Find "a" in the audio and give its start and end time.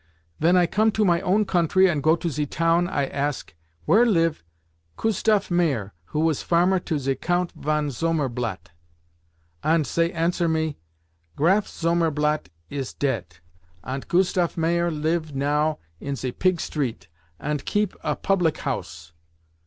18.01-18.15